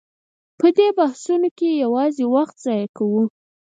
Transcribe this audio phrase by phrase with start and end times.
[0.59, 3.23] په دې بحثونو کې یوازې وخت ضایع کوو.